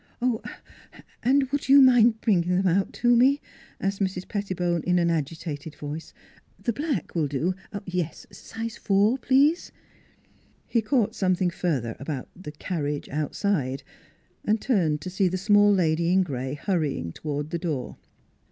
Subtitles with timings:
[1.23, 3.39] ""And would you mind bringing them out to me?"
[3.79, 4.27] asked Mrs.
[4.27, 6.11] Pettibone in an agitated voice,"
[6.65, 7.53] the black will do.
[7.85, 9.71] Yes, size four, please."
[10.65, 13.83] He caught something further about" the car riage outside,"
[14.43, 17.97] and turned to see the small lady in gray hurrying toward the door.